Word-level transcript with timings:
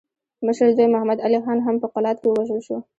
مشر 0.47 0.67
زوی 0.75 0.87
محمد 0.93 1.19
علي 1.25 1.39
خان 1.45 1.59
هم 1.65 1.75
په 1.81 1.87
قلات 1.93 2.17
کې 2.21 2.27
ووژل 2.29 2.59
شو. 2.67 2.77